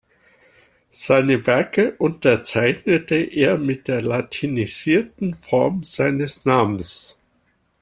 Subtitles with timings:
[0.89, 7.19] Seine Werke unterzeichnete er mit der latinisierten Form seines Namens.